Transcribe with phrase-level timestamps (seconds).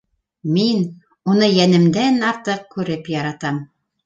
[0.53, 0.79] Мин
[1.33, 3.63] уны йәнемдән артыҡ күреп яратам!